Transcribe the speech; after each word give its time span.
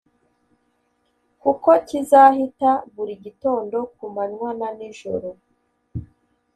kuko 1.41 1.69
kizahita 1.87 2.71
buri 2.93 3.13
gitondo, 3.25 3.77
ku 3.95 4.05
manywa 4.15 4.49
na 4.59 4.69
nijoro, 4.77 5.29